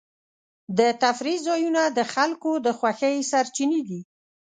[0.77, 4.01] د تفریح ځایونه د خلکو د خوښۍ سرچینې دي.